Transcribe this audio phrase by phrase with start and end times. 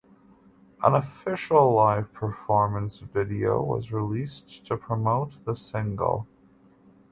[0.81, 6.25] An official live performance video was released to promote the single.